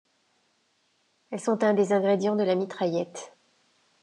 [1.29, 3.35] Elles sont un des ingrédients de la mitraillette.